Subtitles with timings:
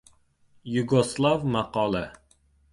[0.73, 2.05] Yugoslav maqoli